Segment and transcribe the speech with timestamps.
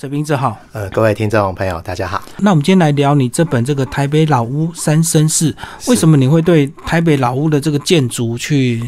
[0.00, 2.22] 水平子好，呃，各位听众朋友，大家好。
[2.38, 5.54] 那我们今天来聊你这本这个台北老屋三生事，
[5.88, 8.82] 为什么你会对台北老屋的这个建筑去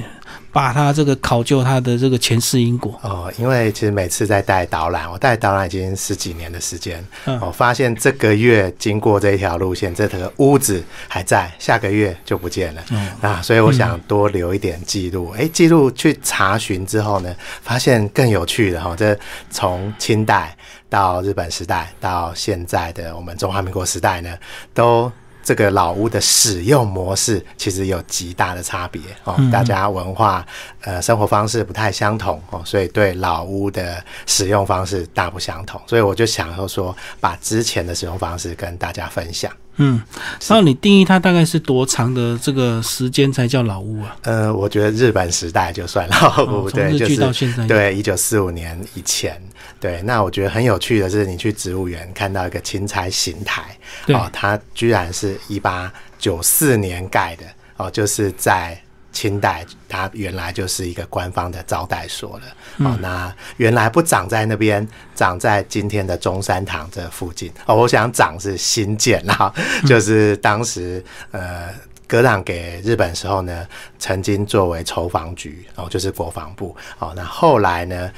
[0.51, 2.99] 把它这个考究它的这个前世因果？
[3.03, 7.05] 哦，因为其实每次在带导览，我带导览已经十几年的时间，
[7.43, 12.83] 我发现这个月经过这一条路线，这个屋子还在，下个月就不见了。
[12.91, 15.31] 嗯，啊，所以我想多留一点记录。
[15.37, 19.15] 哎，记录去查询之后呢，发现更有趣的哈，这
[19.51, 20.57] 从清代。
[20.93, 24.29] 到日本时代，到现在的我们中华民国时代呢，
[24.75, 25.11] 都
[25.43, 29.35] 这个老屋的使用模式其实有极大的差别哦。
[29.51, 30.47] 大家文化
[30.83, 35.81] 呃生活方式不太相同哦，所以对老屋的使用方式大不相同。
[35.87, 39.51] 所以我就想要说，把之前的使用方式跟大家分享。
[39.77, 39.99] 嗯，
[40.47, 44.15] 然后你定义它大概是多长的这个时间才叫老屋啊？
[44.25, 49.41] 呃，我觉得日本时代就算老屋， 对，就是对一九四五年以前。
[49.83, 53.77] 对，那我觉得很有趣的是，你去植物园看到一个青彩形台，
[54.15, 57.45] 哦，它居然是一八九四年盖的，
[57.79, 62.45] 哦，就是在清代，它原来就是一个官方的招待所了，
[62.89, 69.53] 哦，那原来不长在那边，长在今天的中山堂这附近，哦，我想长是新建啦，
[69.85, 71.69] 就是当时呃，
[72.07, 73.67] 割让给日本时候呢，
[73.99, 78.09] 曾经作为筹防局，哦，就是国防部，哦，那后来呢？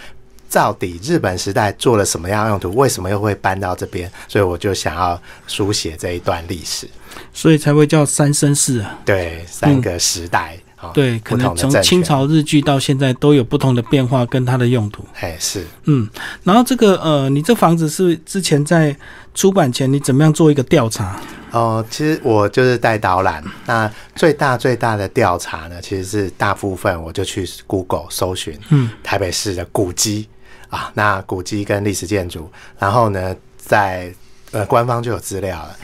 [0.50, 2.75] 到底日本时代做了什么样用途？
[2.75, 4.11] 为什么又会搬到这边？
[4.28, 6.89] 所以我就想要书写这一段历史，
[7.33, 8.98] 所以才会叫三生四啊。
[9.05, 15.05] 对，三个时代啊，对，可能从清朝日据到现在都有不同的变化跟它的用途。
[15.20, 16.09] 哎，是，嗯，
[16.45, 18.97] 然后这个呃，你这房子是之前在
[19.34, 21.20] 出版前你怎么样做一个调查？
[21.51, 23.42] 哦，其实我就是带导览。
[23.64, 30.29] 那最大最大的调查呢，其实是大部分我就去 Google 搜寻，嗯，台北市的古迹。
[30.75, 34.12] 啊，那古迹跟历史建筑，然后呢，在
[34.50, 35.77] 呃官方就有资料了，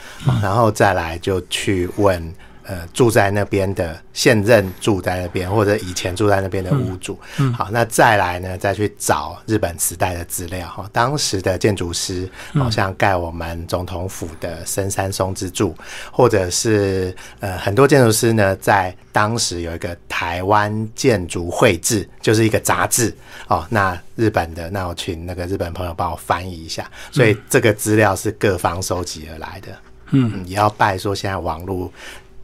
[0.43, 2.33] 然后再来就去问。
[2.71, 7.19] 呃，住在那边的现任住在那边，或者以前住在那边的屋主，
[7.53, 10.89] 好，那再来呢，再去找日本时代的资料哈。
[10.93, 15.75] 当时的建筑师，好像盖我们总统府的深山松之助，
[16.13, 23.13] 或者是呃很多建筑师呢，在当时有一个台湾建筑绘制，就是一个杂志
[23.49, 23.67] 哦。
[23.69, 29.67] 那日本的，那我请那个日本朋友帮我翻译一下，所以这个资料是各方收集而来的。
[30.11, 31.91] 嗯，也要拜说现在网络。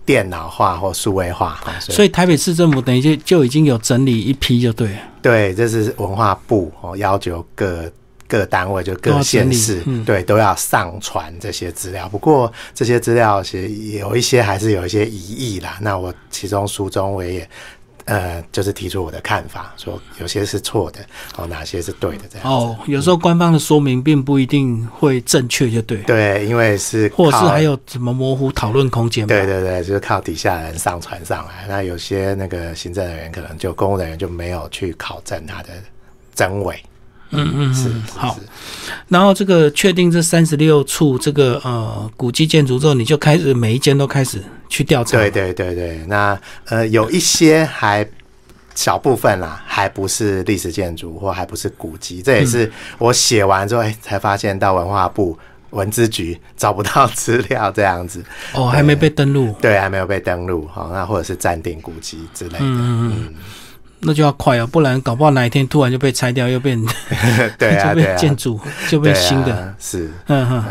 [0.08, 4.98] 电脑化或数位化，所以台北市政府等于就就已经有整理一批，就对。
[5.22, 7.92] 对，这是文化部哦，要求各
[8.26, 12.08] 各单位就各县市对都要上传这些资料。
[12.08, 15.78] 不过这些资料其实有一些还是有一些疑义啦。
[15.82, 17.48] 那我其中书中我也。
[18.08, 21.00] 呃，就是提出我的看法，说有些是错的，
[21.36, 22.50] 哦，哪些是对的，这样。
[22.50, 25.98] 哦，有时候官方的说明并不一定会正确，就对。
[26.04, 29.28] 对，因为是，或是还有什么模糊讨论空间。
[29.28, 35.70] 对对对，就是靠底下人上传上来，那有些那个行政人员可能就公务人员就没有去考证他的
[36.34, 36.82] 真伪。
[37.32, 38.40] 嗯嗯是好，
[39.08, 45.18] 然后这个确定这三十六处这个呃古迹建筑之后，你就开始每一间都开始去调查。
[45.18, 48.08] 对对对对，那呃有一些还
[48.76, 55.38] 小部分啦，还不是历史建筑或还不是古迹，这也是我写完之后才发现到文化部
[55.72, 58.24] 文资局找不到资料这样子。
[58.54, 59.54] 哦，还没被登录。
[59.60, 60.66] 对，还没有被登录。
[60.72, 62.60] 好，那或者是暂定古迹之类的。
[62.62, 63.34] 嗯嗯。
[64.00, 66.80] 那就要快哦，不然搞不好哪一天突然就被拆掉，又变
[67.58, 69.76] 对啊， 就变建筑，就变新的。
[69.80, 70.64] 是，嗯哼。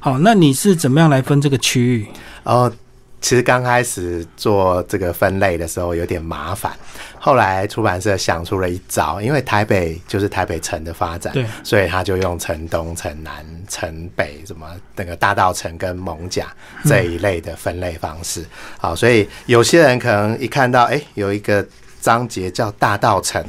[0.00, 2.06] 好，那你是怎么样来分这个区域？
[2.44, 2.72] 哦，
[3.20, 6.72] 其实刚开始做这个分类的时候有点麻烦，
[7.18, 16.46] 后来出版社想出了一招，因为台北就是台北城的发展，对，所以他就用城东、城南、城北什么那个大道城跟蒙甲
[16.84, 18.46] 这一类的分类方式。
[18.78, 21.66] 好，所以有些人可能一看到，哎，有一个。
[22.00, 23.44] 章节叫大道城，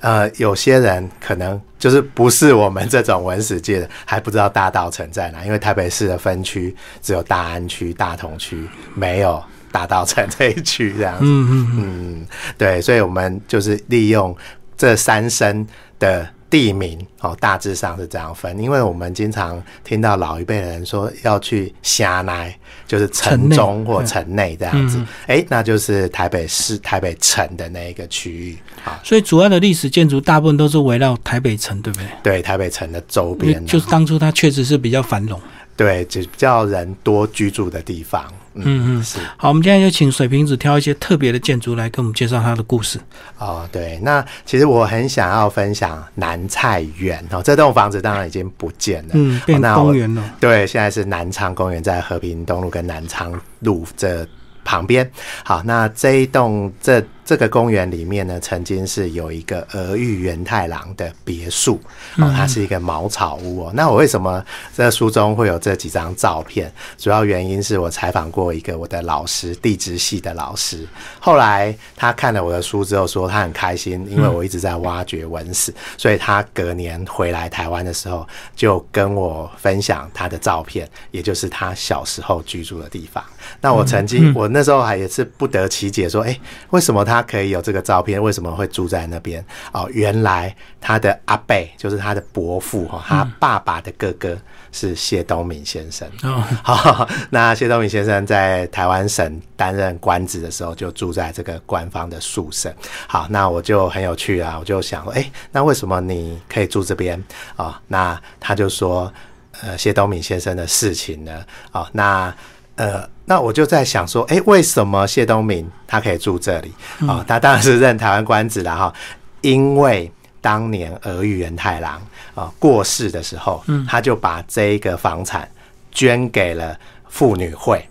[0.00, 11.24] 呃，有些人可能就是不是我们这种文史界的，还不知道大道城在哪，因为台北市的分区只有大安区、大同区，没有大道城这一区这样子。
[11.24, 12.26] 嗯嗯嗯，
[12.58, 14.36] 对，所以我们就是利用
[14.76, 15.66] 这三声
[15.98, 16.28] 的。
[16.52, 22.54] 地名哦，大致上是这样分，因为我们经常听到老一辈的人说要去辖内，
[22.86, 29.00] 就是城中或城内这样子，哎，那就是台北市台北城的那一个区域啊。
[29.02, 32.06] 所以主要的历史建筑大部分都是围绕台北城，对不对？
[32.22, 35.40] 对，台北城的周边，就是当初它确实是比较繁荣。
[35.74, 38.30] 对，就比较人多居住的地方。
[38.54, 39.18] 嗯嗯，是。
[39.36, 43.00] 好，我们今天就请水瓶子挑一些特别的建筑来跟我们介绍它的故事。
[43.38, 50.22] 哦，对，那其实我很想要分享南菜园哦，这栋房子当然已经不见了，嗯，变公园了。
[50.40, 54.26] 对，现在是南昌公园，在和平东路跟南昌路这
[54.64, 55.10] 旁边。
[55.44, 57.02] 好，那这一栋这。
[57.24, 61.80] 这个公园里面呢，曾经是有一个俄玉元太郎的别墅
[62.18, 63.72] 哦，它是一个茅草屋哦。
[63.74, 66.70] 那我为什么在书中会有这几张照片？
[66.98, 70.84] 主要原因是我采访过一个我的老师，地质系的老师。
[71.20, 78.26] 后来他看了我的书之后，说他很开心，因为我一直在挖掘文史，所以他隔年回来台湾的时候，
[78.56, 83.22] 就跟我分享他的照片，也就是他小时候居住的地方。
[83.60, 86.36] 那我曾经，我那时候还也是不得其解，说，哎，
[86.70, 87.11] 为什么他？
[87.12, 89.44] 他可以有这个照片，为什么会住在那边？
[89.72, 94.34] 哦，原来他的阿贝就是他的伯父哈，他爸爸的哥哥
[94.72, 96.08] 是谢东敏先生。
[96.22, 102.74] 哦，好， 那谢东敏先生在台湾省担任官职的时候，就住在这个官方的宿舍。
[103.06, 107.22] 好，那我就很有趣啊，我就想说，哎，那为什么你可以住这边
[107.56, 107.78] 啊？
[107.88, 109.12] 那他就说，
[109.60, 111.44] 呃，谢东敏先生的事情呢？
[111.72, 112.34] 哦，那。
[112.82, 116.72] 呃，那我就在想说，哎，为什么谢东明他可以住这里
[117.06, 117.24] 啊？
[117.28, 118.92] 他当然是任台湾官职了哈。
[119.40, 122.02] 因为当年俄玉元太郎
[122.34, 125.48] 啊过世的时候，他就把这一个房产
[125.92, 126.76] 捐给了
[127.08, 127.88] 妇女会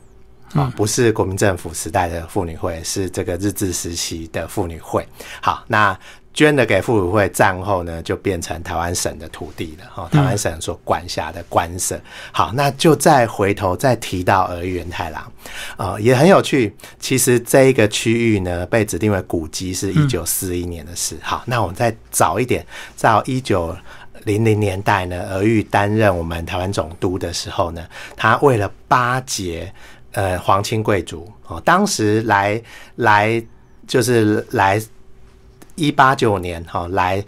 [0.56, 5.08] 啊，不是国民政府时代的妇女会，是这个日治时期的妇女会。
[5.42, 5.98] 好，那。
[6.34, 12.00] 捐的给妇女会，战后呢就变成台湾省的土地了，哈，台湾省所管辖的官舍。
[12.32, 15.32] 好，那就再回头再提到儿元太郎，
[15.76, 16.74] 啊，也很有趣。
[17.00, 21.18] 其实这一个区域呢被指定为古迹是一九四一年的事。
[21.22, 23.76] 好，那我们再早一点，在一九
[24.24, 27.86] 零零年代呢，儿玉担任我们台湾总督的时候呢，
[28.16, 29.72] 他为了巴结
[30.14, 32.62] 呃皇亲贵族哦，当时来
[32.96, 33.44] 来
[33.86, 34.82] 就是来。
[35.76, 37.24] 一八九年，哈来。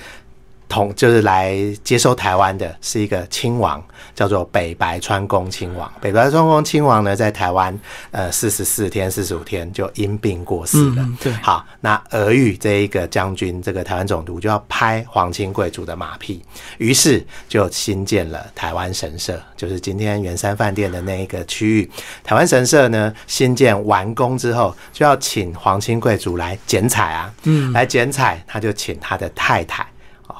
[0.74, 3.82] 同就是来接收台湾的是一个亲王，
[4.16, 5.92] 叫做北白川宫亲王。
[6.02, 7.78] 北白川宫亲王呢，在台湾
[8.10, 11.08] 呃四十四天、四十五天就因病过世了。
[11.22, 16.42] 对，好，那俄语这一个将军，这个台湾总督就要拍皇亲贵族的马屁，
[16.80, 21.92] 于是就新建了台湾神社，就是今天圆山饭店的那一个区域。
[22.24, 29.86] 台湾神社呢，新建完工之后，就要请皇亲贵族来剪彩啊，嗯，来剪彩，他就请他的太太。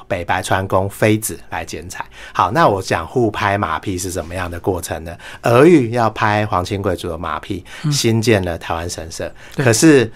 [0.06, 5.16] 北白川宫妃子来剪彩，好，那我讲互拍马屁是怎么样的过程呢？
[5.42, 10.10] 俄玉要拍皇亲贵族的马屁，新建了台湾神社，可是，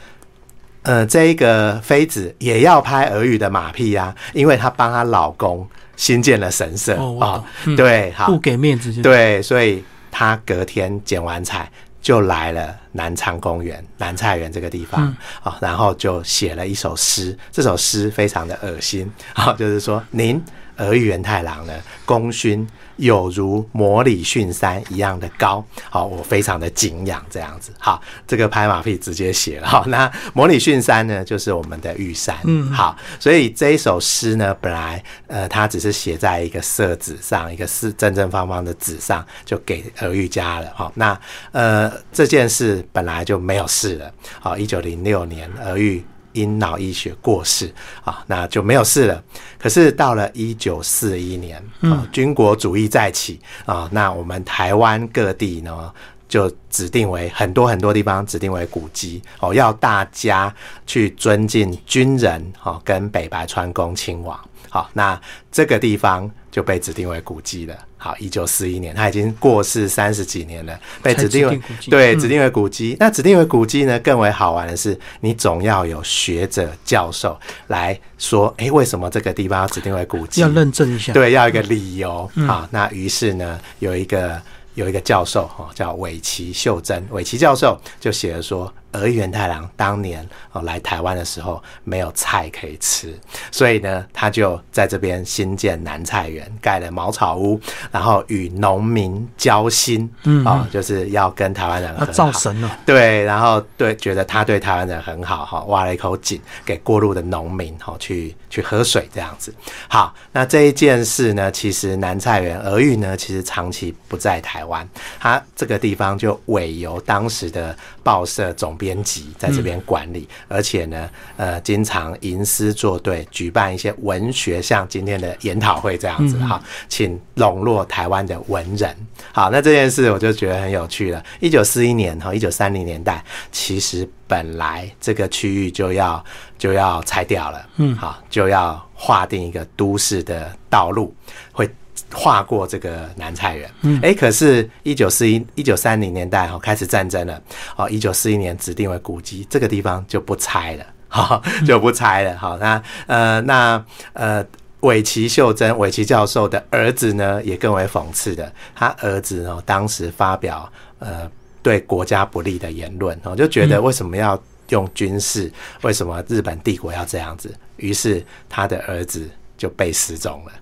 [0.82, 6.94] 呃，这一个妃子也要拍俄语的马屁呀，因为她帮她老公新建了神社。
[7.18, 7.44] 啊，
[7.76, 11.70] 对，好，不给面子，对，所以她隔天剪完彩。
[12.00, 17.36] 就来了南昌公园、南菜园这个地方啊，然后就写了一首诗。
[17.50, 20.42] 这首诗非常的恶心啊，就是说您。
[20.78, 22.66] 俄玉元太郎呢，功勋
[22.96, 27.72] 有如摩里逊山一样的高，好，我非常的敬仰这样子。
[27.78, 29.68] 好，这个拍马屁直接写了。
[29.68, 32.36] 好，那摩里逊山呢，就是我们的玉山。
[32.44, 40.72] 嗯，好，所以这一首诗呢，本来呃，它只是写在一个色纸上，一个是正正方方的纸上，就给俄玉家了。
[40.74, 41.18] 好，那
[41.52, 44.12] 呃，这件事本来就没有事了。
[44.40, 46.04] 好，一九零六年，俄语。
[46.38, 47.72] 因脑溢血过世
[48.04, 49.22] 啊，那就没有事了。
[49.58, 55.92] 可是到了一九四一年，啊，军国主义再起啊，那我们台湾各地呢，
[56.28, 60.54] 就指定为很多很多地方指定为古迹哦，要大家
[60.86, 64.38] 去尊敬军人哦，跟北白川宫亲王。
[64.70, 65.18] 好，那
[65.50, 67.76] 这个地方就被指定为古迹了。
[67.96, 72.96] 好，一九四一年，他已经过世三十几年了，被指定为对指定为古迹。
[73.00, 80.40] 那指定为古迹呢，更为好玩的是，你总要有学者教授来说，哎，为什么这个地方要指定为古迹？
[80.40, 82.30] 要认证一下，对，要一个理由。
[82.46, 84.40] 好，那于是呢，有一个。
[84.74, 93.14] 有一个教授哈，叫尾崎秀珍，尾崎教授就写了说，儿元太郎当年哦来台湾的时候没有菜可以吃，
[93.52, 97.60] 所以呢，他就在这边新建南菜园，盖了茅草屋，
[97.92, 100.44] 然后与农民交心，嗯。
[100.44, 109.52] 啊，就是要跟台湾人很造神了，对，然后对，觉得他对台湾人很好哈，挖了一口井给过路的农民哈去去喝水这样子。
[109.88, 114.64] 好，那这一件事呢，其实南菜园俄玉呢，其实长期不在台。
[114.68, 114.86] 湾，
[115.18, 128.94] 它这个地方就委由当时的报社总编辑在这边管理，而且呢，呃，经常吟诗作对，举办一些文学，像今天的研讨会这样子哈，请笼络台湾的文人。
[129.32, 131.24] 好，那这件事我就觉得很有趣了。
[131.40, 136.22] 一九四一年哈，一九三零年代，其实本来这个区域就要
[136.58, 141.14] 就要拆掉了，嗯，好，就要划定一个都市的道路
[141.50, 141.66] 会。
[142.14, 147.42] 划过这个南菜园，嗯，哎，可是，一九四一、一九三零年代哈开始战争了，
[147.76, 154.46] 哦，一九四一年指定为古迹，这个地方就不拆了， 哈，就不拆了，好，那呃，那呃，
[154.80, 161.30] 尾崎秀珍，尾崎教授的儿子呢，也更为讽刺的，他儿子哦，当时发表呃
[161.62, 164.40] 对国家不利的言论，哦，就觉得为什么要
[164.70, 165.52] 用军事，
[165.82, 170.52] 为什么日本帝国要这样子，于是他的儿子就被失踪了。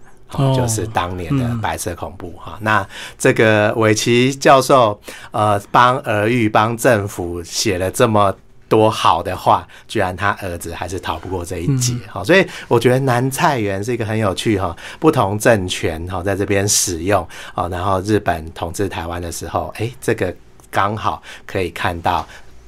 [0.55, 8.35] 就是当年的白色恐怖哈，那这个韦奇教授呃帮儿玉帮政府写了这么
[8.69, 20.35] 多好的话，居然他儿子还是逃不过这一劫哈，所以我觉得南菜园是一个很有趣哈，不同政权哈在这边使用哦，然后日本统治台湾的时候，哎，这个
[20.73, 22.27] 刚好可以看到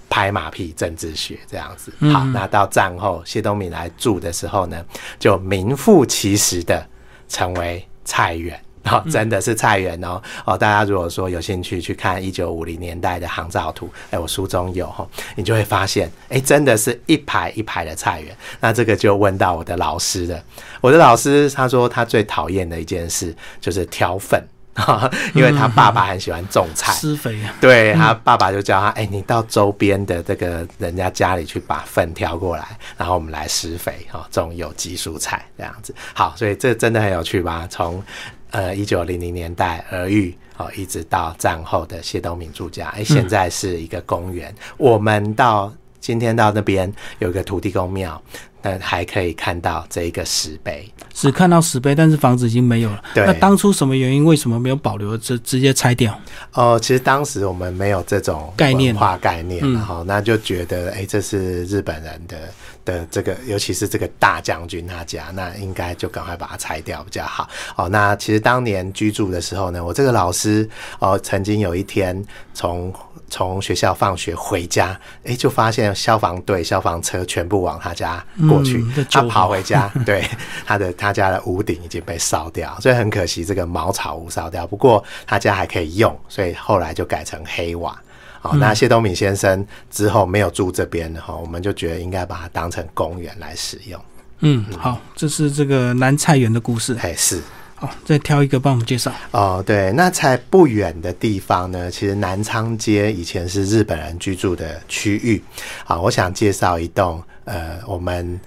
[0.08, 1.92] 拍马屁政治学这样子。
[2.12, 4.84] 好，那到战后谢东闵来住的时候呢，
[5.18, 6.86] 就名副其实的。
[7.30, 10.56] 成为菜园哦，真的是菜园哦哦！
[10.56, 18.34] 大家如果说有兴趣去看一九五零年代的航照图，哎，我书中有哈，你就会发现，哎，真的是一排一排的菜园。
[18.60, 20.42] 那这个就问到我的老师了，
[20.80, 24.42] 我的老师他说他最讨厌的一件事就是挑粪。
[25.34, 27.54] 因为他爸爸很喜欢种菜，施肥啊。
[27.60, 35.94] 对他爸爸就叫他，哎，你到周边的这个人家家里去把粪挑过来，然后我们来施肥，哈，种有机蔬菜这样子。
[36.14, 37.66] 好，所以这真的很有趣吧？
[37.70, 38.02] 从
[38.50, 44.54] 呃一九零零年代而育，哦，一直到战后的谢东闵住家，哎，现在是一个公园。
[44.76, 48.20] 我们到今天到那边有一个土地公庙。
[48.60, 53.02] 但还可以看到这一个石碑，只看到石碑，但是房子已经没有了。
[53.14, 54.24] 对，那当初什么原因？
[54.24, 55.16] 为什么没有保留？
[55.16, 56.18] 直直接拆掉？
[56.52, 62.36] 哦，其实当时我们没有这种概念化概念，哈，那就觉得，哎，这是日本人的
[62.84, 67.48] 的这个，尤其是这个大将军他家，那应该就赶快把它拆掉比较好。
[67.76, 72.92] 哦，那其实当年居住的时候呢，我这个老师哦，曾经有一天从。
[73.30, 78.84] 从学校放学回家，哎，就发现消防队、消防车全部往他家过去。
[79.10, 80.28] 他跑回家， 对
[80.66, 84.66] 他的他家的屋顶已经被烧掉，所以很可惜这个茅草屋烧掉。
[84.66, 87.96] 不过他家还可以用，所以后来就改成黑瓦。
[88.40, 94.00] 好，那谢东闵先生之后没有住这边的哈，我们就觉得应该把它当成公园来使用。
[94.40, 96.96] 嗯，好，这是这个南菜园的故事。
[97.02, 97.42] 哎，是。
[97.80, 99.12] 好，再挑一个帮我们介绍。
[99.30, 105.40] 哦，对，那在不远的地方呢，其实南昌街以前是日本人居住的区域。
[105.84, 108.38] 好，我想介绍一栋呃，我们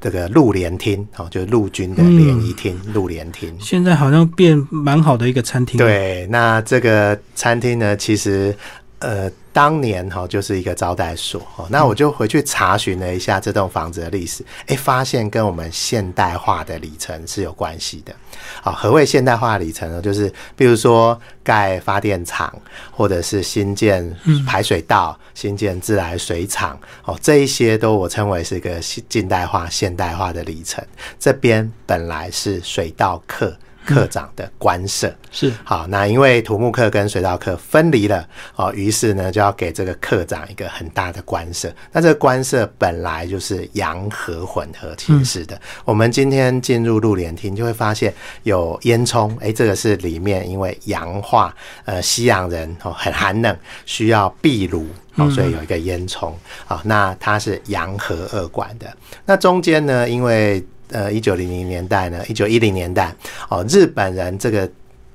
[0.00, 3.52] 这个陆联厅，哦，就是陆军的联谊厅，陆联厅。
[3.60, 5.76] 现在好像变蛮好的一个餐厅。
[5.78, 8.56] 对，那这个餐厅呢，其实
[9.02, 9.30] 呃。
[9.54, 18.14] 当年哈就是一个招待所哈，那我就回去查询了一下这栋房子的历史，哎，发现跟我们现代化的里程是有关系的。
[18.62, 20.00] 好，何谓现代化里程呢？
[20.00, 22.50] 就是比如说盖发电厂，
[22.90, 24.10] 或者是新建
[24.46, 30.82] 排水道、新建自来水厂，哦，这一些都我称为是一个近代化、现代化的里程。
[31.18, 33.54] 这边本来是水稻课。
[33.84, 41.72] 课长的官舍是好，那因为土木课跟水稻课分离了哦，于是呢就要给这个课长一个很大的官舍。
[41.90, 45.60] 那这个官舍本来就是洋河混合形式的。
[45.84, 48.12] 我们今天进入陆联厅就会发现
[48.42, 54.86] 有烟囱，哎，这个是里面因为洋化，呃，西洋人哦很寒冷，需要壁炉
[55.16, 56.32] 哦，所以有一个烟囱
[56.66, 56.80] 啊。
[56.84, 58.86] 那它是洋河二管的。
[59.24, 63.14] 那中间呢，因为呃，一九零零年代呢，一九一零年代
[63.48, 64.70] 哦，日本人这个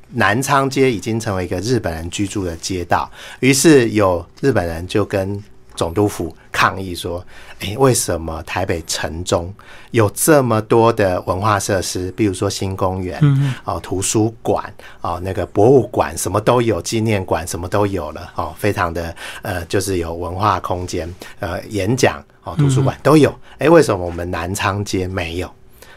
[0.10, 5.42] 南昌街已经成为一个日本人居住的街道，于是有日本人就跟
[5.76, 7.24] 总督府抗议说
[7.62, 9.54] ：“哎，为什么台北城中
[9.92, 13.22] 有这么多的文化设施，比如说新公园，
[13.64, 25.52] 哦，图书馆，哦，那个博物馆，什么都有，纪念馆什么都有了，哦，非常的呃，就是有文化空间，呃，演讲，哦，图书馆都有，哎，为什么我们南昌街没有？”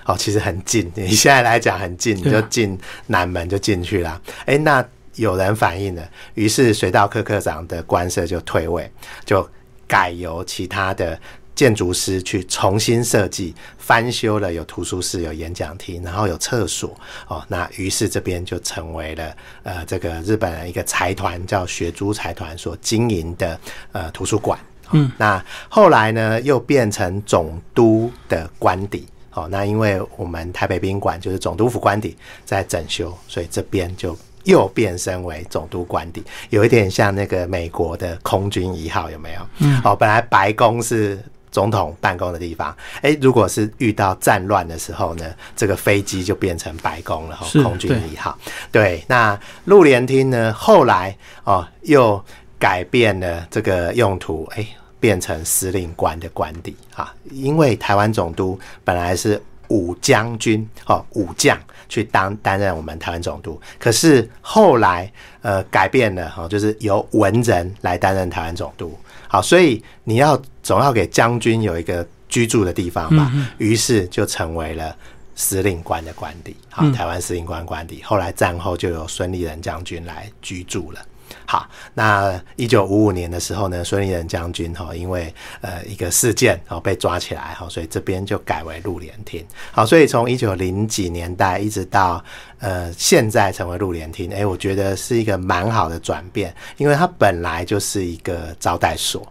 [0.04, 4.20] 哦，其实很近，你现在来讲很近，你就进南门就进去了。
[4.46, 4.84] 哎，那
[5.16, 8.90] 有人反映了，于是水稻科科长的官舍就退位，
[9.24, 9.48] 就
[9.86, 11.18] 改由其他的
[11.54, 16.96] 建筑师去重新设计、翻修了，有图书室、有演讲厅，然后有厕所。
[17.28, 23.60] 哦，那于是这边就成为了呃，这个日本人一个财团叫学珠财团所经营的
[23.92, 24.58] 呃图书馆。
[24.92, 29.06] 嗯，那后来呢，又变成总督的官邸。
[29.30, 39.40] 好，那因为我们台北宾馆就是总督府官邸在整修，所以这边就又变身为总督官邸，有一点像那个美国的空军一号，有没有？
[39.58, 41.16] 嗯，哦，本来白宫是
[41.52, 48.36] 总统办公的地方，哎，如果是遇到战乱的时候呢，这个飞机就变成白宫了，空军一号。
[48.72, 52.20] 对，那陆联厅呢，后来哦又
[52.58, 54.66] 改变了这个用途，哎。
[55.00, 65.10] 变成司令官的官邸啊，因为台湾总督本来是武将军哦，武将去当担任我们台湾总督，可是后来
[65.42, 68.96] 呃改变了哈，就是由文人来担任台湾总督。
[69.26, 74.94] 好，所以你要总要给将军有一个居住的地方嘛，于是就成为了
[75.36, 76.56] 司令官的官邸。
[76.68, 81.00] 好，台湾司令官官邸，后来战后就由孙立人将军来居住了。
[81.46, 89.44] 好，那一九五五年的时候呢，孙立人将军哈，因为呃一个事件哦被抓起来哈，所以这边就改为陆联厅。
[89.72, 92.22] 好，所以从一九零几年代一直到
[92.58, 99.26] 呃现在成为陆联厅，哎，我觉得是一个蛮好的转变，因为它本来就是一个招待所。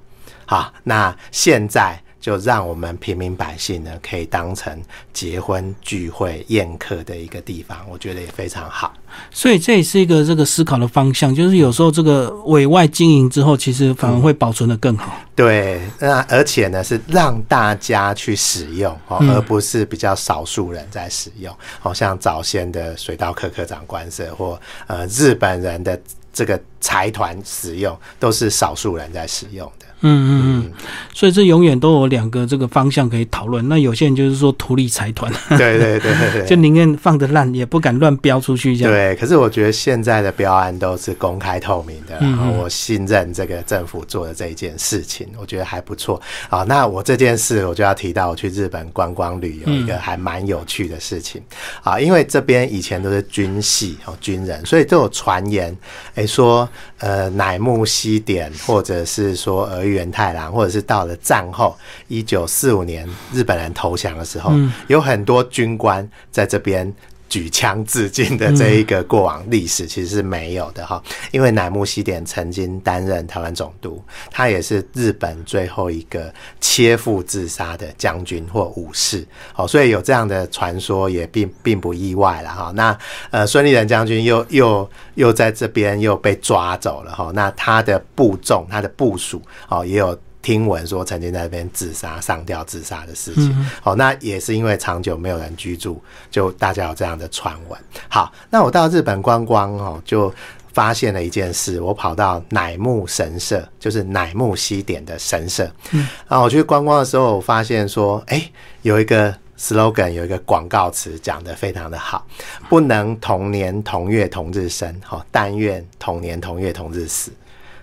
[0.46, 2.02] 好，那现在。
[2.20, 4.78] 就让我们平民百姓呢，可以当成
[5.14, 8.94] 结婚聚会宴客的一个地方，我觉得也非常好。
[9.32, 15.14] 所以这也是一个这个思考的方向，就是有时候这个委外经营之后，其实反而会保存的更好。
[15.36, 21.56] 对，那而且呢是让大家去使用哦，而不是比较少数人在使用。
[21.80, 26.00] 好像早先的水稻科科长官舍或呃日本人的
[26.34, 29.86] 这个财团使用，都是少数人在使用的。
[30.02, 30.72] 嗯嗯嗯，
[31.14, 33.68] 所以这永远都有两个这个方向可以讨论。
[33.68, 38.94] 那有些人就是说图利财团， 对对对对，就宁愿放的烂，也不敢乱标出去这样。
[38.94, 46.64] 对，可是我觉得现在的标案都是公开透明的，然后我信任这个政府做的这一件事情，我觉得还不错好。
[46.66, 51.42] 那我这件事我就要提到，我去日本观光旅游一个还蛮有趣的事情
[51.84, 55.76] 啊，因为这边以前都是军系哦军人，所以都有传言，
[56.16, 56.68] 哎说
[57.00, 60.00] 呃乃木希典或者是说儿。
[60.00, 61.78] 元太郎，或者是到了战后
[62.08, 64.54] 一九四五年日本人投降的时候，
[64.88, 66.92] 有很多军官在这边
[67.30, 71.02] 举枪致敬的这一个过往历史，其实是没有的哈。
[71.32, 82.74] 因为乃木希典曾经担任台湾总督，他也是日本最后一个切腹自杀的将军或武士，哦，所以有这样的传说也并并不意外了哈。
[82.76, 82.98] 那
[83.30, 87.32] 呃，孙立人将军又又又在这边又被抓走了哈。
[87.34, 90.20] 那他的部众，他的部署哦，也有。
[90.42, 97.80] 听闻说曾经在那边自杀、上吊自杀的事情，好，那也是因为长久没有人居住，就大家有这样的传闻。
[98.08, 100.34] 好，那我到日本观光哦，就
[100.74, 105.70] 发现了一件事，我跑到乃木神社，就是乃木西点的神社。
[105.92, 108.50] 嗯，然后我去观光的时候，我发现说，哎，
[108.84, 112.26] 有一个 slogan，有一个广告词讲的非常的好，
[112.70, 117.30] 不能同年同月同日生，哈，但愿同年同月同日死。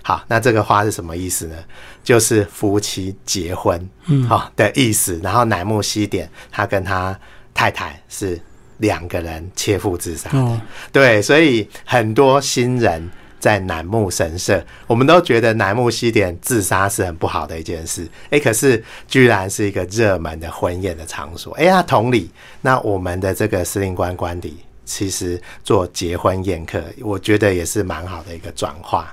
[0.06, 1.56] 好，那这个花是什么意思呢？
[2.04, 5.18] 就是夫妻结婚，嗯，好的意思。
[5.20, 7.18] 然后乃木希典他跟他
[7.52, 8.40] 太太是
[8.76, 10.60] 两个人切腹自杀的，
[10.92, 21.52] 对，所以很多新人在楠木神社，我们都觉得楠木希典自杀是很不好的一件事，哎，可是居然是一个热门的婚宴的场所。
[21.54, 29.12] 哎呀，同理，那我们的这个司令官官邸，其实做结婚宴客，我觉得也是蛮好的一个转化。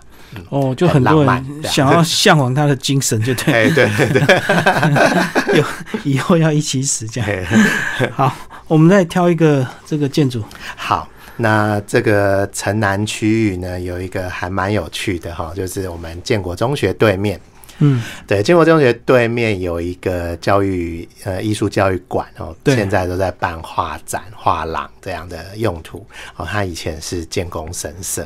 [0.50, 5.65] 哦，就很多人想要向往他的精神，就对，对对对， 有
[6.04, 7.30] 以后要一起死这样。
[8.13, 8.36] 好，
[8.67, 10.43] 我们再挑一个这个建筑。
[10.76, 17.39] 好，那这个城南区域呢，有一个还蛮有趣的哈，就是我们建国中学对面。
[17.80, 26.46] 嗯，对，建国中学对面有一个教育呃艺术教育馆哦，现在都在办画展、画廊这样的用途哦。
[26.50, 28.26] 它以前是建工神社。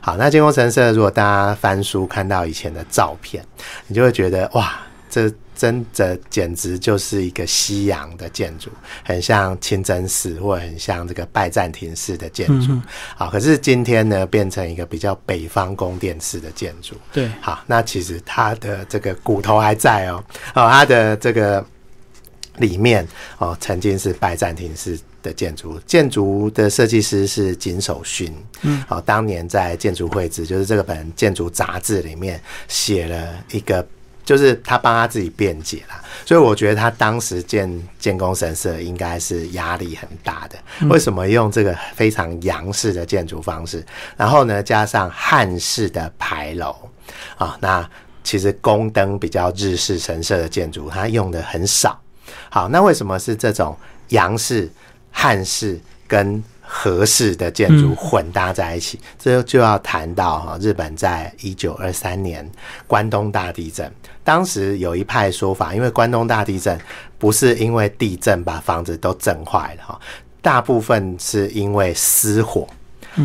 [0.00, 3.44] 好，那建功神社，如果大家翻书看到以前的照片，
[3.86, 8.70] 你就会觉得哇，这真的简直就是一个西洋的建筑，
[9.04, 12.76] 很像清真寺，或很像这个拜占庭式的建筑。
[13.16, 16.96] 好，可是今天呢，变成一个比较北方宫殿式的建筑。
[17.12, 21.64] 对，好，那其实它的这个骨头还在哦，哦，它的这个
[22.56, 23.06] 里面
[23.38, 24.98] 哦，曾经是拜占庭式。
[25.24, 28.32] 的建筑，建筑的设计师是井守勋，
[28.62, 33.84] 嗯，好，当年在建筑绘制，就是这个本建筑杂志里面写了一个，
[34.24, 40.58] 就是他帮他自己辩解啦，所以我觉得他当时建建工神社应该是压力很大的。
[40.88, 43.84] 为什么用这个非常洋式的建筑方式，
[44.16, 46.76] 然后呢加上汉式的牌楼
[47.36, 47.56] 啊？
[47.60, 47.88] 那
[48.22, 51.98] 其实宫灯比较日式神社的建筑，它用的很少。
[52.48, 53.76] 好，那为什么是这种
[54.08, 54.70] 洋式、
[55.16, 58.98] 汉式跟和式的建筑混搭在一起？
[59.18, 62.46] 这就要谈到哈，日本在一九二三年
[62.86, 63.90] 关东大地震，
[64.24, 66.78] 当时有一派说法，因为关东大地震
[67.16, 70.00] 不是因为地震把房子都震坏了哈，
[70.42, 72.66] 大部分是因为失火，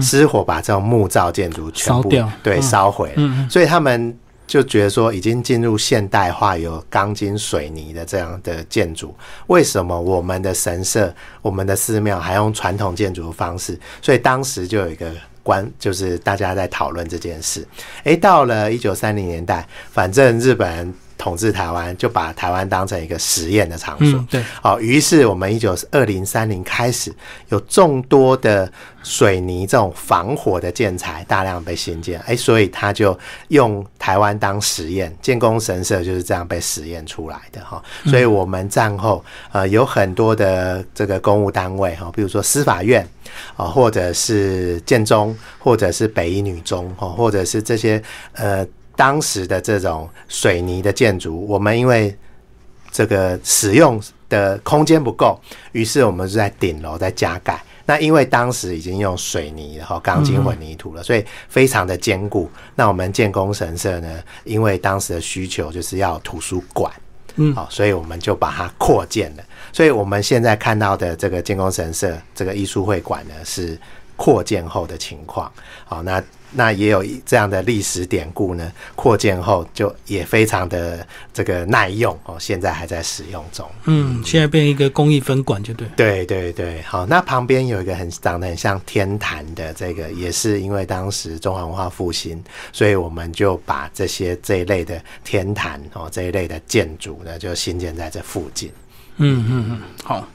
[0.01, 2.09] 失火把这种木造建筑全部
[2.43, 4.17] 对烧毁了，所以他们。
[4.49, 9.13] 就觉得说已经进入现代化，有钢筋水泥的这样的建筑，
[9.45, 13.79] 为什么我们的神社、我们的寺庙还用传统建筑的方式？
[14.01, 17.63] 所以当时就有一个关，就是大家在讨论这件事。
[18.05, 20.91] 诶，到了一九三零年代，反正日本。
[21.19, 24.25] 统治台湾，就把台湾当成一个实验的场所。
[24.29, 27.13] 对，好，于是我们一九二零三零开始
[27.49, 28.71] 有众多的
[29.03, 33.17] 水泥这种防火的建材大量被新建，哎，所以他就
[33.49, 37.83] 用台湾当实验，建功神社就是这样被实验出来的哈。
[38.05, 43.05] 所以我们战后呃有很多的这个公务单位哈，比如说司法院
[43.57, 48.01] 啊，或者是建中，或者是北一女中哈，或者是这些
[48.31, 48.65] 呃。
[48.99, 52.13] 当时的这种水泥的建筑，我们因为
[52.91, 55.39] 这个使用的空间不够，
[55.71, 57.63] 于是我们是在顶楼在加盖。
[57.85, 62.51] 那因为当时已经用水泥然后钢筋混凝土了，所以非常的坚固。
[62.75, 66.91] 那我们建工神社呢，因为当时的需求就是要图书馆，
[67.37, 69.43] 嗯，好，所以我们就把它扩建了。
[69.71, 73.79] 所以我们现在看到的这个建工神社这个艺术会馆呢，是
[74.19, 75.49] 扩建后的情况。
[75.85, 76.21] 好，那。
[76.51, 83.63] 那也有这样的历史典故呢，扩建后就也非常的这个耐用哦，现在还在使用中。
[83.83, 85.87] 嗯，现在变一个公益分馆就对。
[85.95, 98.71] 对对对，好，那旁边有一个很长得很像天坛的这个，也是因为当时中华文化复兴，所以我们就把这些这一类的天坛哦这一类的建筑呢，就新建在这附近。
[99.17, 100.27] 嗯嗯嗯，好，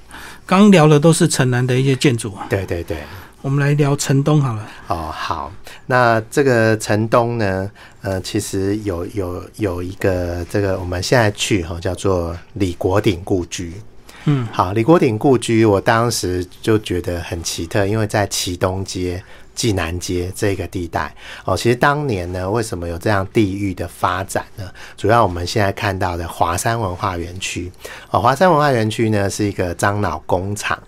[0.47, 2.47] 刚聊的都是城南的一些建筑啊。
[2.49, 2.99] 对对对。
[3.45, 4.67] 我们来聊城东好了。
[4.87, 5.53] 哦，好，
[5.85, 13.75] 那这个城东呢，呃，其实有有有一个这个，我们现在去哈，叫做李国鼎故居。
[14.25, 19.23] 嗯，好，李国鼎故居，我当时就觉得很奇特，因为在祁东街、
[19.55, 21.15] 济南街这个地带。
[21.45, 24.65] 哦，其实当年呢，为什么有这样地域的发展呢？
[24.97, 27.71] 主要我们现在看到的华山文化园区。
[28.11, 30.83] 哦，华山文化园区呢，是一个樟脑工厂。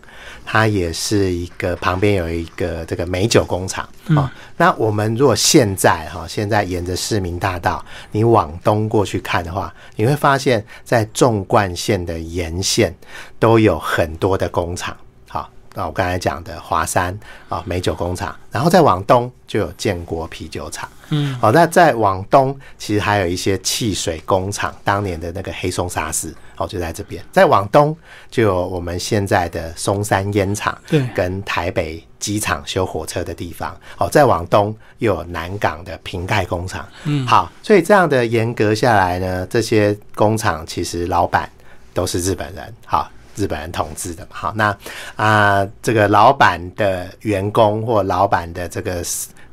[0.47, 4.33] 它也是一个旁边有一个这个美酒工厂啊。
[4.57, 12.95] 那我们如果现在哈，现在沿着市民大道，你往东过去看的话，你会发现在纵贯线的沿线
[13.39, 14.97] 都有很多的工厂。
[15.77, 17.17] 好，那我刚才讲的华山
[17.49, 20.89] 啊美酒工厂，然后再往东就有建国啤酒厂。
[21.11, 26.35] 嗯，好，那再往东其实还有一些汽水工厂，当年的那个黑松沙士。
[26.59, 27.23] 哦，就在这边。
[27.31, 27.95] 再往东，
[28.31, 33.79] 就有我们现在的松山烟厂，对，跟台北机场修火车的地方。
[33.99, 36.89] 哦，再往东又有南港的瓶盖工厂。
[37.05, 41.47] 嗯，好，所以这样的严格下来呢，这些工厂其实老板
[41.93, 44.31] 都是日本人，好，日本人统治的嘛。
[44.33, 44.77] 好，那
[45.15, 49.03] 啊，这个老板的员工或老板的这个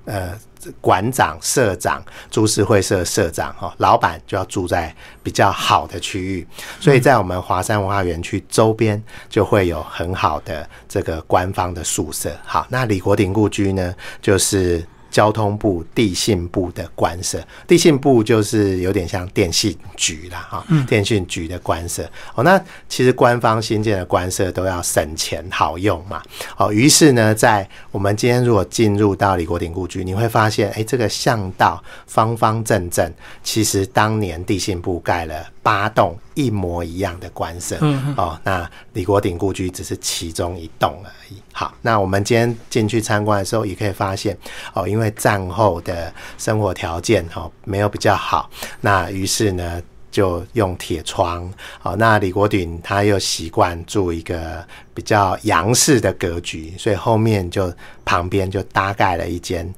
[0.06, 0.34] 呃。
[0.80, 6.48] 馆长、社长、株式会社社长，哈，老板就要住在比较好的区域，
[6.80, 12.32] 所以在我们华山文化园区周边就会有很好的这个官方的宿舍。
[12.46, 14.82] 好，那李国鼎故居呢，就是。
[15.14, 22.04] 交通部地信部的官舍，地信部就是有点像电信局啦，哈，电信局的官舍。
[22.34, 26.20] 哦，那其实官方新建的官舍都要省钱好用嘛。
[26.58, 36.16] 哦，于是呢，在我们今天如果进入到李国鼎故居，你会发现，哎，这个巷道方方正正，其实当年地信部盖了八栋。
[36.36, 37.78] 一模一样的官舍
[38.18, 41.38] 哦，那李国鼎故居只是其中一栋而已。
[41.52, 44.36] 好，那我们今天进去参观的时候，也可以发现
[44.74, 48.50] 哦，因为战后的生活条件哦没有比较好，
[48.82, 51.48] 那于是呢就用铁窗。
[51.84, 57.72] 哦，那李国鼎他又习惯住一个比较洋式的格局，所以后面就
[58.04, 59.72] 旁边就搭盖了一间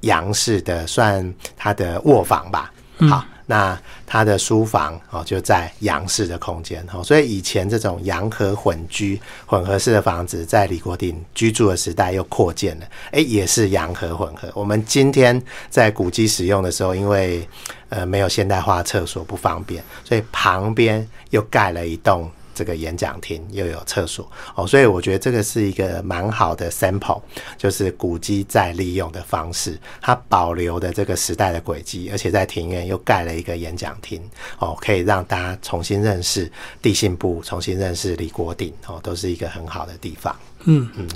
[0.00, 2.72] 洋式的，算他的卧房吧。
[3.10, 3.22] 好。
[3.50, 14.50] 那他的书房哦，就在洋式的空间哦，所以以前这种洋和混居、混合式的房子，在李国鼎居住的时代又扩建了，哎，也是洋和混合。
[14.52, 17.48] 我们今天在古迹使用的时候，因为
[17.88, 22.30] 呃没有现代化厕所不方便，所以旁边又盖了一栋。
[22.58, 27.20] 这个演讲厅，又有厕所哦，所以我觉得这个是一个蛮好的 sample，
[27.56, 34.20] 就是古迹再利用的方式，它保留的这个时代的轨迹，而且在庭院又盖了一个演讲厅
[34.58, 36.50] 哦，可以让大家重新认识
[36.82, 40.34] 地信部，重新认识李国鼎哦，都是一个很好的地方。
[40.64, 41.06] 嗯嗯，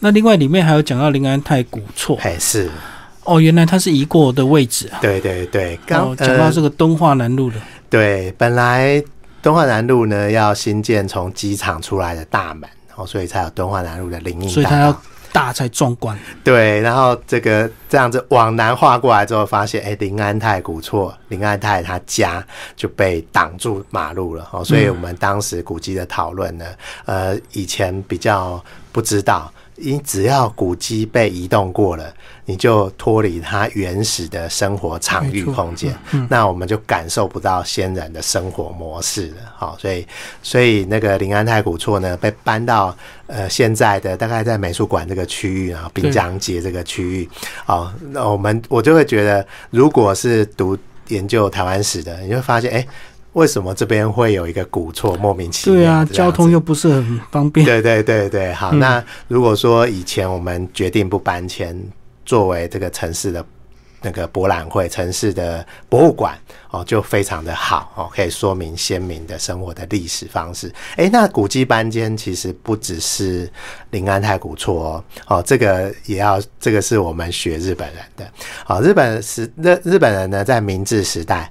[0.00, 2.68] 那另外里面还有讲到临安泰古厝，哎是。
[3.24, 4.98] 哦，原来它是移过的位置啊！
[5.00, 7.56] 对对对，刚讲到这个敦化南路的。
[7.88, 9.00] 对，本来
[9.42, 16.18] 敦化南路呢要新建从机场出来的大门，哦，所以才有敦化南路的林荫所以它要大才壮观。
[16.42, 22.44] 对，然后这个这样子往南画过来之后，发现哎，林安泰古厝，林安泰他家
[22.76, 26.66] 就被挡住马路了哦，所以我们当时古迹的讨论呢，
[27.06, 29.52] 呃，以前比较不知道。
[29.80, 32.12] 你只要古迹被移动过了，
[32.44, 35.96] 你就脱离它原始的生活场域空间，
[36.28, 39.36] 那我们就感受不到先人的生活模式了。
[39.56, 40.06] 好，所以
[40.42, 42.94] 所以那个临安太古厝呢，被搬到
[43.26, 47.28] 呃现在的大概在美术馆这个区域啊，滨江街这个区域。
[47.64, 50.76] 好，那我们我就会觉得，如果是读
[51.08, 52.86] 研究台湾史的，你会发现，哎。
[53.32, 55.78] 为什么这边会有一个古厝莫名其妙？
[55.78, 57.64] 对啊，交通又不是很方便。
[57.64, 58.72] 对对对对，好。
[58.72, 61.80] 那如果说以前我们决定不搬迁，
[62.26, 63.44] 作为这个城市的
[64.02, 66.36] 那个博览会、城市的博物馆
[66.70, 70.72] 哦，就非常的好哦，可以说明鲜明的生活的历史方式。
[70.96, 73.50] 哎，那古迹搬迁其实不只是
[73.90, 78.26] 临安太古厝哦，哦，这个也要这个是我们学日本人的。
[78.64, 81.50] 好，日本时日日本人呢，在明治时代。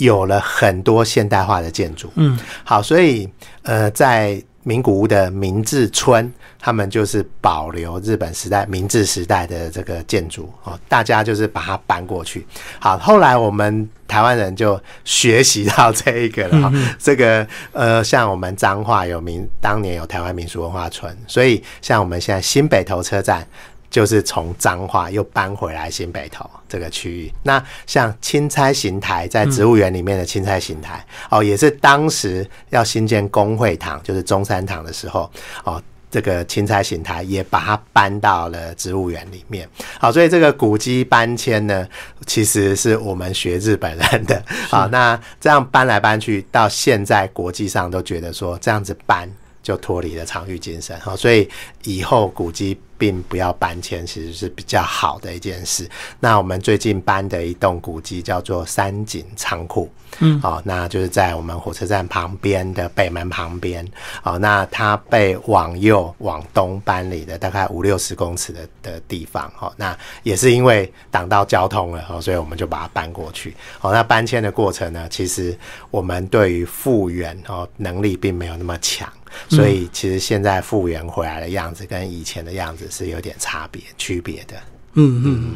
[0.00, 3.28] 有了很多现代化的建筑，嗯，好，所以
[3.62, 12.46] 呃，在名古屋的明治村，他们就是保留日本时代明治时代的这个建筑哦，大家就是把它搬过去。
[12.78, 23.46] 好，后来我们台湾人就学习到这一个了，这个呃，像我们彰化有民，当年有台湾民俗文化村，所以像我们现在新北投车站。
[23.90, 27.32] 就是从彰化又搬回来新北投这个区域。
[27.42, 35.30] 那像钦差行台在植物园里面的钦差行台哦，也是当时要新建工会堂，就是中山堂的时候
[35.64, 39.68] 哦，这个钦差行台也把它搬到了植物园里面。
[39.98, 41.86] 好，所以这个古迹搬迁呢，
[42.26, 44.42] 其实是我们学日本人的。
[44.70, 49.28] 好，那这样搬来搬去，到现在国际上都觉得说这样子搬。
[49.62, 51.46] 就脱离了场域精神，好，所以
[51.84, 55.88] 以后古迹并不要搬迁，其实是比较好的一件事。
[56.20, 63.82] 那我们最近搬的一栋古迹叫做三井仓库，嗯，哦，那就是在我们火车站旁边的北门旁边，
[64.22, 73.56] 哦，那它被往右往东搬离的大概五六十公尺的的地方，哦，那也是因为挡到交通了，哦，所以我们就把它搬过去。
[73.80, 75.58] 哦，那搬迁的过程呢，其实
[75.90, 79.10] 我们对于复原哦能力并没有那么强。
[79.48, 84.54] 所以其实现在复原回来的样子跟以前的样子是有点差别、区别的。
[84.94, 85.54] 嗯嗯嗯，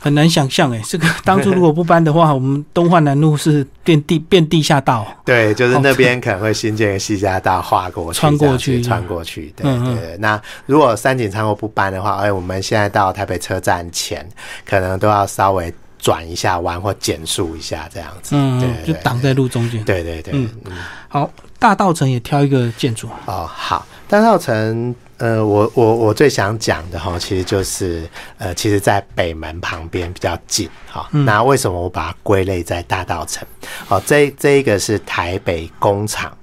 [0.00, 5.06] 很难想象哎，这个当初如果不搬的话，我们东换南路是变地变地下道。
[5.26, 9.52] 对，就是那边可能会新建个西下道，划过去、穿过去、穿过去。
[9.54, 10.16] 对对。
[10.18, 14.26] 那如果三井仓库不搬的话，哎，我们现在到台北车站前，
[14.64, 15.70] 可能都要稍微
[16.02, 18.34] 转一下弯或减速一下这样子。
[18.36, 19.82] 嗯，就挡在路中间。
[19.84, 20.34] 对对对。
[20.34, 20.72] 嗯嗯，
[21.08, 21.30] 好。
[21.58, 28.04] 大道城也挑一个建筑哦，好，大道城，呃，我我我最想讲的哈，其实就是
[28.36, 31.08] 呃，其实在北门旁边比较近哈。
[31.12, 33.46] 那为什么我把它归类在大道城？
[33.86, 36.36] 哦，这这一个是台北工厂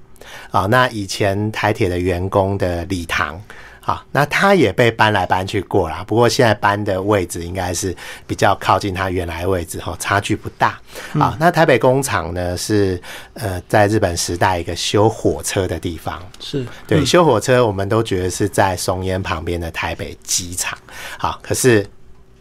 [0.50, 3.38] 啊，那以前台铁的员工的礼堂。
[3.90, 10.78] 好，那它也被搬来搬去过了，不过现在搬的位置应该是比较靠近它原来位置哈，差距不大。
[11.14, 13.02] 好，那台北工厂呢是
[13.34, 20.78] 呃在日本时代一个修火车的地方，是对修火车，我们都觉得是在松烟旁边的台北机场。
[21.18, 21.84] 好，可是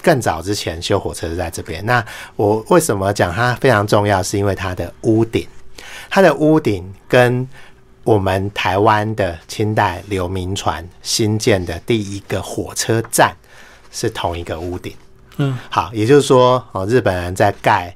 [0.04, 1.84] 更早之前修火车是在这边。
[1.84, 4.22] 那我为什么讲它非常重要？
[4.22, 5.48] 是因为它的屋顶，
[6.12, 7.48] 它的屋顶跟
[8.10, 13.36] 我们台湾的清代流民船新建的第一个火车站
[13.92, 14.96] 是同一个屋顶，
[15.38, 17.96] 嗯，好，也就是说，哦，日本人在盖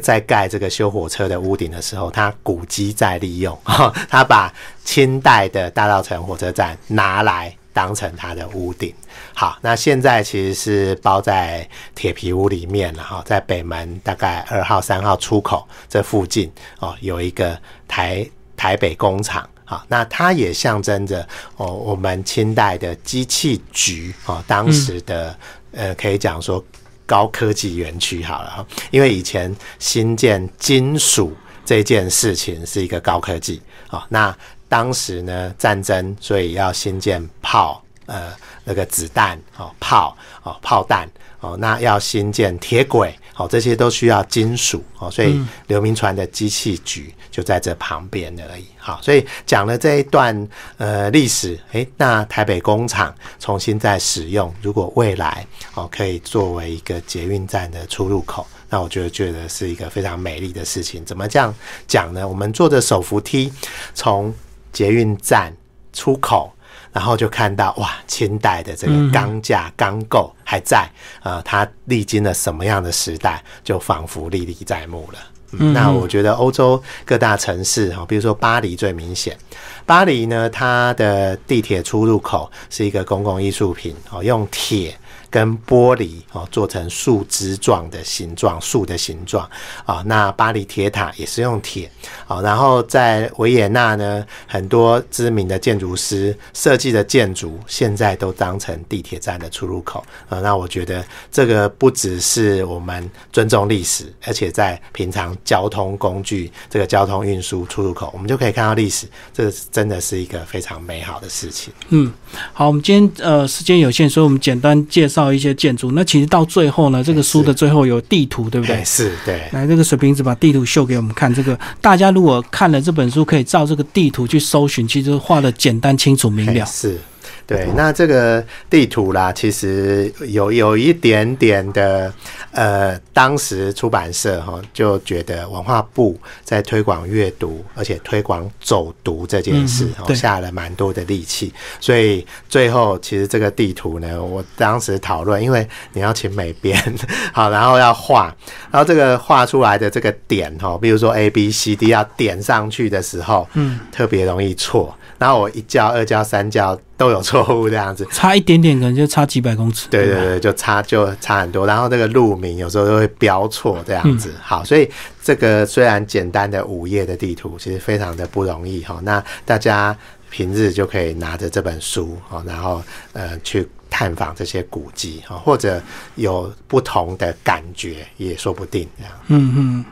[0.00, 3.54] 在盖这个修火车的屋顶的时候，他古迹在利用，
[4.08, 4.50] 他把
[4.82, 8.94] 清代的大稻城火车站拿来当成他的屋顶。
[9.34, 18.26] 好，那现在其实是包在铁皮屋里面了哈，在北门大概二号、三号出口这附近哦，有一个台。
[18.56, 25.38] 台北工厂，好，那它也象征着哦，我们清代的机器局哦，当时的
[25.72, 26.64] 呃，可以讲说
[27.04, 34.36] 高科技园区好了，因为以前新建金属这件事情是一个高科技啊，那
[34.68, 38.32] 当时呢战争，所以要新建炮，呃，
[38.64, 41.08] 那个子弹哦，炮哦，炮弹
[41.40, 43.14] 哦，那要新建铁轨。
[43.38, 48.64] 好，这些都需要金属哦，所以刘铭传的机器局就在这旁边而已。
[48.78, 61.04] 好，所以讲了这一段呃历史，诶，那台北工厂重新再使用，如果未来哦可以作为一个捷运站的出入口，那我觉得觉得是一个非常美丽的事情。
[61.04, 61.54] 怎么这样
[61.86, 62.26] 讲呢？
[62.26, 63.52] 我们坐着手扶梯
[63.92, 64.32] 从
[64.72, 65.54] 捷运站
[65.92, 66.50] 出口。
[66.96, 70.88] 然后就看到哇，清代的这个钢架钢构还在，
[71.22, 75.18] 呃，它历经了什么样的时代，就仿佛历历在目了。
[75.50, 79.36] 那我觉得欧洲各大城市哈，比如说巴黎最明显，
[79.84, 84.98] 巴黎呢，它的地铁出入口是一个公共艺术品哦，用铁。
[85.36, 89.46] 跟玻璃哦做成树枝状的形状，树的形状
[89.84, 90.02] 啊。
[90.06, 91.90] 那巴黎铁塔也是用铁
[92.26, 92.40] 啊。
[92.40, 100.40] 然后在维也纳呢，很多知名的建筑师设计的建筑，现在都当成地铁站的出入口啊。
[100.40, 109.06] 那我觉得这个不只是我们尊重历史，而且在平常交通工具这个交通运输出入口，我们就可以看到历史。
[109.34, 111.74] 这真的是一个非常美好的事情。
[111.90, 112.10] 嗯，
[112.54, 115.25] 好，我们今天呃时间有限，所以我们简单介绍。
[115.32, 118.82] 一些建筑，那其实到最后呢，这个书的最后有地图，对不对？
[118.84, 119.42] 是，对。
[119.52, 121.32] 来，这个水瓶子把地图秀给我们看。
[121.34, 126.64] 这个大家如果看了这本书，可以照这个地图去搜寻，其实画的简单、清楚、明了。
[126.66, 126.98] 是。
[127.46, 132.12] 对，那这个地图啦，其实有有一点点的，
[132.50, 146.76] 呃，当时出版社哈就觉得文化部在推广阅读，而且推广走读这件事，哦，下了蛮多的力气，所以最后其实这个地图呢，我当时讨论，因为你要请美编，
[147.32, 148.34] 好，然后要画，
[148.72, 154.92] 然后这个画出来的这个点哈，比如说 A B C D 要点上去的时候，嗯，特别容易错。
[155.18, 159.88] 然后我一教、二教、三教都有错误，这样子差一点点，可能就差几百公尺。
[159.90, 161.66] 对对对，就差就差很多。
[161.66, 164.34] 然后这个路名有时候都会标错，这样子。
[164.42, 164.90] 好，所以
[165.22, 168.98] 这个虽然简单的五页的地图，其实非常的不容易哈。
[169.02, 169.96] 那大家
[170.30, 175.80] 平日就可以拿着这本书哈，然后呃去探访这些古迹哈，或者
[176.16, 179.12] 有不同的感觉也说不定这样。
[179.28, 179.84] 嗯嗯。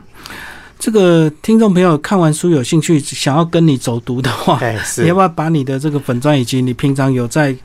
[0.77, 4.59] 这个听众朋友看完书有兴趣，想要跟你走读的话，
[4.97, 7.55] 你要不要把你的这个粉钻以及你平常有在？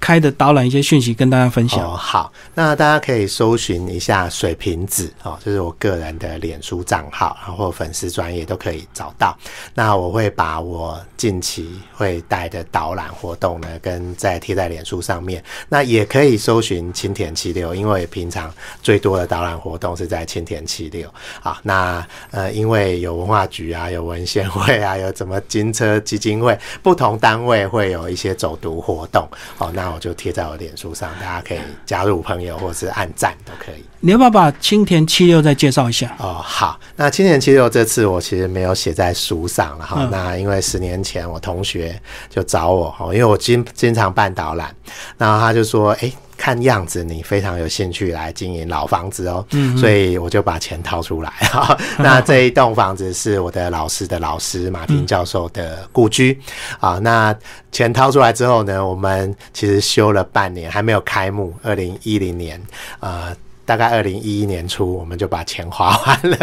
[0.00, 1.96] 开的导览一些讯息跟大家分享哦。
[1.96, 9.36] 好，那大家可以搜寻一下水瓶子哦，就是我个人的脸书账号，然后粉丝专业都可以找到。
[9.74, 15.42] 那我会把我近期会带的导览活动呢，跟在贴在脸书上面。
[15.68, 21.58] 那也可以搜寻青田七六，因为平常最多的导览活动是在青田七六啊。
[21.62, 29.28] 那呃，因为有文化局啊，有文献会啊，有怎么金车基金会，不同单位会有一些走读活动
[29.58, 29.70] 哦。
[29.74, 33.84] 那我就贴在我脸书上，大家可以加入朋友或者是按赞都可以。
[34.00, 36.14] 你要不要把青田七六再介绍一下？
[36.18, 40.08] 哦，好，那青田七六这次我其实没有写在书上了哈。
[40.10, 44.74] 那因为十年前我同学就找我哈，因为我经经常办导览，
[45.18, 46.12] 然后他就说，哎。
[46.36, 49.44] 看样子你非常有兴趣来经营老房子哦，
[49.76, 51.32] 所以我就把钱掏出来。
[51.98, 56.38] 那这一栋房子是我的老师的老师马丁教授的故居
[56.78, 56.98] 啊。
[56.98, 57.36] 那
[57.72, 61.54] 钱掏出来之后呢，我们其实修了半年还没有开幕。
[61.62, 62.60] 二零一零年，
[63.00, 63.34] 呃。
[63.66, 66.36] 大概二零一一年初，我们就把钱花完了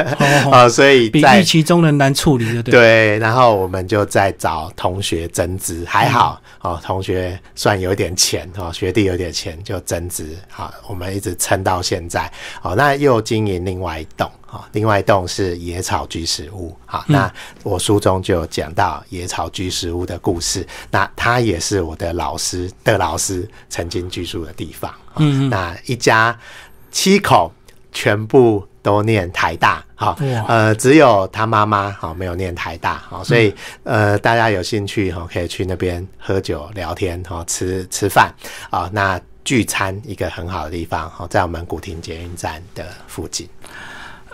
[0.51, 3.17] 啊， 所以比预期中的难处理的对。
[3.19, 12.29] 然后我们就在找同学增资，还好哦，同学算有点钱哦，学弟有点钱就增资，好，我们一直撑到现在。
[12.61, 16.75] 哦，那又经营另外一栋啊，另外一栋是野草居食屋。
[16.85, 17.31] 好，那
[17.63, 24.93] 我书中就有讲到野草居食屋的故事，那他也是我的老师的老师曾经居住的地方。
[25.15, 26.37] 嗯，那一家。
[26.93, 27.51] 七口
[27.91, 33.53] 全部都念台大，好，呃，只有他妈妈好没有念台大，好，所以
[33.83, 38.33] 呃，大家有兴趣哈，可以去那边喝酒聊天，哈，吃吃饭
[38.69, 43.49] 啊，那聚餐一个很好的地方，好，在我们古亭捷运站的附近。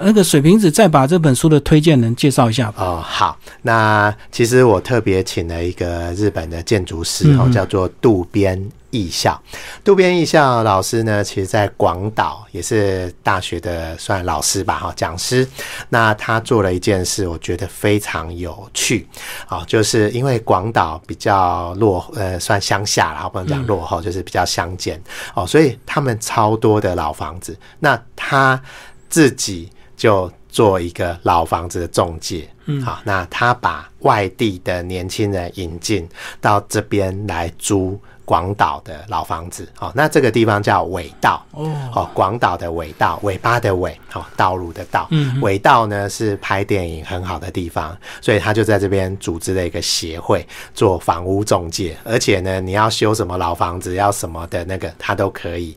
[0.01, 2.83] 那个水瓶子再把这本书的推荐人介绍一下吧。
[2.83, 8.57] 哦，好，那其实我特别请了一个日本的建筑师，哦，叫做渡边
[8.91, 9.41] 义孝。
[9.83, 15.47] 渡边艺校老师呢，其实在广岛也是大学的算老师吧，哈，讲师。
[15.89, 19.07] 那他做了一件事，我觉得非常有趣，
[19.47, 25.01] 啊，就是因为广岛比较落，呃，算乡下啦，不能讲落后，就是比较乡间，
[25.33, 27.57] 哦，所以他们超多的老房子。
[27.79, 28.61] 那他
[29.09, 29.69] 自己。
[29.99, 32.49] 就做一个老房子的中介。
[32.67, 36.07] 嗯，好，那他把外地的年轻人引进
[36.39, 37.99] 到这边来租。
[38.29, 45.09] 广岛的老房子，哦，那这个地方叫尾道，哦，广岛的尾道，尾巴的尾，哦，道路的道，
[45.41, 55.75] 尾道呢是拍电影很好的地方，所以他就在这边组织了一个协会做房屋中介，而且呢，你要修什么老房子，要什么的那个，他都可以。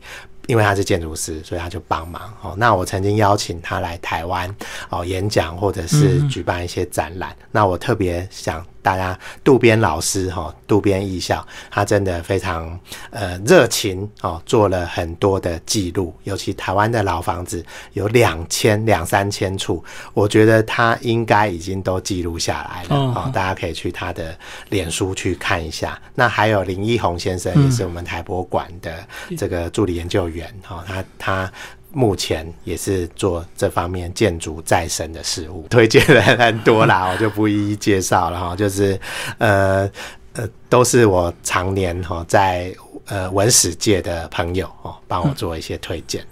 [0.48, 2.52] 因为他是建筑师，所以他就帮忙哦。
[2.56, 4.52] 那我曾经邀请他来台湾
[4.90, 7.34] 哦演讲，或者是举办一些展览。
[7.52, 12.78] 那我特别想大家渡边老师哈，渡边艺校，他真的非常
[13.10, 16.12] 呃热情哦，做了很多的记录。
[16.24, 23.30] 尤其台湾的老房子有两千两三千处，我觉得他应该已经都记录下来了哦。
[23.32, 24.36] 大家可以去他的
[24.68, 25.96] 脸书去看一下。
[26.16, 29.06] 那还有林一宏先生，也是我们台博馆的
[29.38, 30.32] 这个助理研究员。
[30.32, 31.52] 员哈，他他
[31.92, 38.56] 目前也是做这方面建筑再生的事物，推荐人很多啦， 我就不一一介绍了哈。
[38.56, 38.98] 就是
[39.38, 39.88] 呃
[40.32, 42.74] 呃，都是我常年哈在
[43.06, 46.24] 呃文史界的朋友哦，帮我做一些推荐。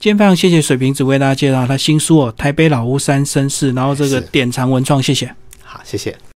[0.00, 5.34] 今天非常谢谢水瓶子为大家介绍他新书哦，《台北老屋三绅士》，然后这个典藏文创，谢谢。
[5.62, 6.16] 好，谢谢。